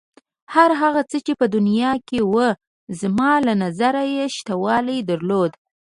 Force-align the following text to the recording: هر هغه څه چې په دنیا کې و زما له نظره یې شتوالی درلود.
هر 0.53 0.69
هغه 0.81 1.01
څه 1.09 1.17
چې 1.25 1.33
په 1.39 1.45
دنیا 1.55 1.91
کې 2.07 2.19
و 2.33 2.35
زما 2.99 3.31
له 3.45 3.53
نظره 3.63 4.03
یې 4.15 4.25
شتوالی 4.35 4.99
درلود. 5.09 5.51